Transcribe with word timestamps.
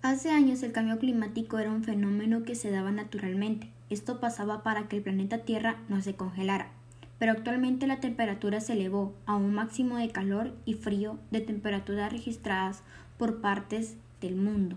Hace 0.00 0.30
años 0.30 0.62
el 0.62 0.70
cambio 0.70 1.00
climático 1.00 1.58
era 1.58 1.72
un 1.72 1.82
fenómeno 1.82 2.44
que 2.44 2.54
se 2.54 2.70
daba 2.70 2.92
naturalmente. 2.92 3.68
Esto 3.90 4.20
pasaba 4.20 4.62
para 4.62 4.86
que 4.86 4.96
el 4.96 5.02
planeta 5.02 5.38
Tierra 5.38 5.78
no 5.88 6.00
se 6.02 6.14
congelara. 6.14 6.70
Pero 7.18 7.32
actualmente 7.32 7.88
la 7.88 7.98
temperatura 7.98 8.60
se 8.60 8.74
elevó 8.74 9.12
a 9.26 9.34
un 9.34 9.52
máximo 9.52 9.96
de 9.96 10.10
calor 10.10 10.54
y 10.64 10.74
frío 10.74 11.18
de 11.32 11.40
temperaturas 11.40 12.12
registradas 12.12 12.84
por 13.18 13.40
partes 13.40 13.96
del 14.20 14.36
mundo. 14.36 14.76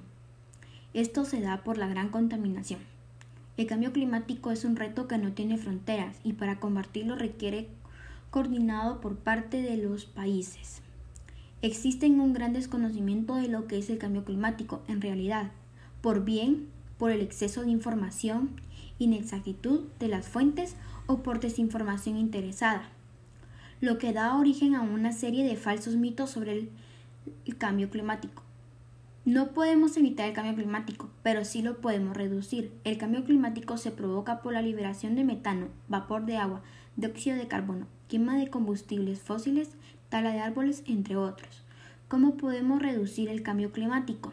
Esto 0.95 1.23
se 1.23 1.39
da 1.39 1.63
por 1.63 1.77
la 1.77 1.88
gran 1.88 2.09
contaminación. 2.09 2.79
El 3.57 3.67
cambio 3.67 3.93
climático 3.93 4.49
es 4.49 4.65
un 4.65 4.75
reto 4.75 5.07
que 5.07 5.19
no 5.19 5.33
tiene 5.33 5.59
fronteras 5.59 6.17
y 6.23 6.33
para 6.33 6.59
combatirlo 6.59 7.15
requiere 7.15 7.69
coordinado 8.31 9.01
por 9.01 9.17
parte 9.17 9.61
de 9.61 9.77
los 9.77 10.05
países. 10.05 10.81
Existe 11.64 12.07
un 12.07 12.34
gran 12.34 12.54
desconocimiento 12.54 13.36
de 13.36 13.48
lo 13.48 13.68
que 13.68 13.77
es 13.77 13.91
el 13.91 14.00
cambio 14.00 14.25
climático 14.25 14.82
en 14.88 15.00
realidad, 15.00 15.52
por 16.02 16.26
bien 16.26 16.70
por 16.98 17.12
el 17.12 17.22
exceso 17.22 17.62
de 17.62 17.70
información, 17.70 18.52
inexactitud 18.98 19.82
de 19.99 20.08
las 20.08 20.27
fuentes 20.27 20.76
o 21.05 21.21
por 21.21 21.40
desinformación 21.40 22.18
interesada, 22.18 22.90
lo 23.80 23.99
que 23.99 24.12
da 24.12 24.38
origen 24.38 24.73
a 24.73 24.82
una 24.82 25.12
serie 25.12 25.44
de 25.44 25.55
falsos 25.55 25.95
mitos 25.95 26.32
sobre 26.32 26.54
el, 26.54 26.70
el 27.45 27.58
cambio 27.58 27.91
climático. 27.91 28.41
No 29.23 29.49
podemos 29.49 29.98
evitar 29.98 30.27
el 30.27 30.34
cambio 30.34 30.55
climático, 30.55 31.12
pero 31.21 31.46
sí 31.46 31.62
lo 31.62 31.80
podemos 31.80 32.18
reducir. 32.18 32.71
El 32.84 32.98
cambio 32.98 33.23
climático 33.23 33.77
se 33.77 33.91
provoca 33.91 34.41
por 34.41 34.54
la 34.54 34.63
liberación 34.63 35.13
de 35.13 35.23
metano, 35.23 35.68
vapor 35.88 36.26
de 36.26 36.38
agua, 36.38 36.63
dióxido 36.96 37.38
de 37.38 37.48
carbono, 37.48 37.85
quema 38.07 38.35
de 38.35 38.49
combustibles 38.49 39.21
fósiles, 39.21 39.70
tala 40.11 40.31
de 40.31 40.41
árboles, 40.41 40.83
entre 40.85 41.15
otros. 41.15 41.63
¿Cómo 42.07 42.35
podemos 42.35 42.81
reducir 42.81 43.29
el 43.29 43.41
cambio 43.41 43.71
climático? 43.71 44.31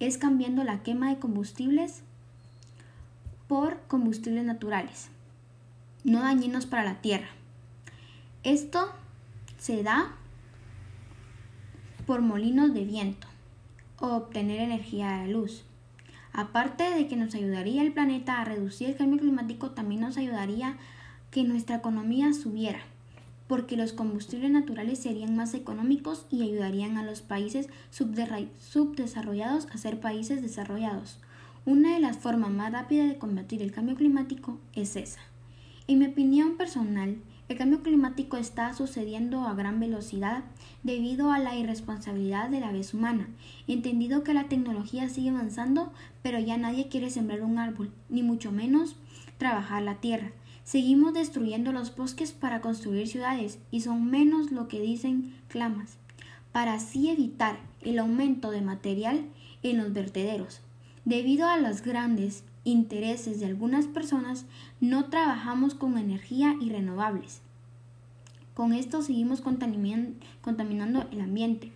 Es 0.00 0.18
cambiando 0.18 0.64
la 0.64 0.82
quema 0.82 1.10
de 1.10 1.20
combustibles 1.20 2.02
por 3.46 3.80
combustibles 3.82 4.44
naturales, 4.44 5.10
no 6.04 6.22
dañinos 6.22 6.66
para 6.66 6.84
la 6.84 7.00
tierra. 7.00 7.28
Esto 8.42 8.90
se 9.58 9.82
da 9.82 10.16
por 12.06 12.22
molinos 12.22 12.72
de 12.72 12.84
viento 12.84 13.26
o 14.00 14.08
obtener 14.08 14.60
energía 14.60 15.10
de 15.10 15.26
la 15.26 15.32
luz. 15.32 15.64
Aparte 16.32 16.84
de 16.84 17.08
que 17.08 17.16
nos 17.16 17.34
ayudaría 17.34 17.82
el 17.82 17.92
planeta 17.92 18.40
a 18.40 18.44
reducir 18.44 18.88
el 18.88 18.96
cambio 18.96 19.20
climático, 19.20 19.72
también 19.72 20.00
nos 20.00 20.16
ayudaría 20.16 20.76
que 21.30 21.44
nuestra 21.44 21.76
economía 21.76 22.32
subiera 22.32 22.80
porque 23.48 23.76
los 23.76 23.92
combustibles 23.92 24.50
naturales 24.50 25.00
serían 25.00 25.34
más 25.34 25.54
económicos 25.54 26.26
y 26.30 26.42
ayudarían 26.42 26.98
a 26.98 27.02
los 27.02 27.22
países 27.22 27.68
subdesarrollados 27.90 29.66
a 29.72 29.78
ser 29.78 29.98
países 29.98 30.42
desarrollados. 30.42 31.18
Una 31.64 31.94
de 31.94 32.00
las 32.00 32.18
formas 32.18 32.50
más 32.50 32.72
rápidas 32.72 33.08
de 33.08 33.18
combatir 33.18 33.62
el 33.62 33.72
cambio 33.72 33.96
climático 33.96 34.58
es 34.74 34.94
esa. 34.96 35.20
En 35.86 35.98
mi 35.98 36.06
opinión 36.06 36.56
personal, 36.56 37.16
el 37.48 37.56
cambio 37.56 37.82
climático 37.82 38.36
está 38.36 38.74
sucediendo 38.74 39.46
a 39.46 39.54
gran 39.54 39.80
velocidad 39.80 40.44
debido 40.82 41.32
a 41.32 41.38
la 41.38 41.56
irresponsabilidad 41.56 42.50
de 42.50 42.60
la 42.60 42.72
vez 42.72 42.92
humana. 42.92 43.28
Entendido 43.66 44.22
que 44.22 44.34
la 44.34 44.48
tecnología 44.48 45.08
sigue 45.08 45.30
avanzando, 45.30 45.90
pero 46.22 46.38
ya 46.38 46.58
nadie 46.58 46.88
quiere 46.88 47.08
sembrar 47.08 47.42
un 47.42 47.58
árbol, 47.58 47.90
ni 48.10 48.22
mucho 48.22 48.52
menos 48.52 48.96
trabajar 49.38 49.82
la 49.82 49.94
tierra. 49.94 50.32
Seguimos 50.68 51.14
destruyendo 51.14 51.72
los 51.72 51.96
bosques 51.96 52.32
para 52.32 52.60
construir 52.60 53.08
ciudades 53.08 53.58
y 53.70 53.80
son 53.80 54.10
menos 54.10 54.52
lo 54.52 54.68
que 54.68 54.82
dicen 54.82 55.34
clamas, 55.48 55.96
para 56.52 56.74
así 56.74 57.08
evitar 57.08 57.58
el 57.80 57.98
aumento 57.98 58.50
de 58.50 58.60
material 58.60 59.24
en 59.62 59.78
los 59.78 59.94
vertederos. 59.94 60.60
Debido 61.06 61.48
a 61.48 61.56
los 61.56 61.80
grandes 61.80 62.44
intereses 62.64 63.40
de 63.40 63.46
algunas 63.46 63.86
personas, 63.86 64.44
no 64.78 65.06
trabajamos 65.06 65.74
con 65.74 65.96
energía 65.96 66.54
y 66.60 66.68
renovables. 66.68 67.40
Con 68.52 68.74
esto 68.74 69.00
seguimos 69.00 69.40
contaminando 69.40 71.08
el 71.10 71.20
ambiente 71.22 71.72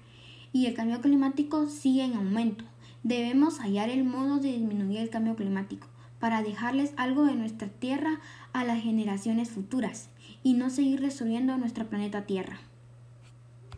y 0.52 0.66
el 0.66 0.75
cambio 0.75 1.00
climático 1.00 1.66
sigue 1.66 2.04
en 2.04 2.12
aumento. 2.12 2.66
Debemos 3.04 3.58
hallar 3.60 3.88
el 3.88 4.04
modo 4.04 4.36
de 4.36 4.52
disminuir 4.52 4.98
el 4.98 5.08
cambio 5.08 5.34
climático 5.34 5.88
para 6.22 6.41
dejarles 6.41 6.93
algo 6.97 7.25
de 7.25 7.34
nuestra 7.34 7.66
tierra 7.66 8.21
a 8.53 8.62
las 8.62 8.81
generaciones 8.81 9.50
futuras 9.50 10.09
y 10.44 10.53
no 10.53 10.71
seguir 10.71 11.00
destruyendo 11.00 11.59
nuestro 11.59 11.88
planeta 11.88 12.27
Tierra. 12.27 12.60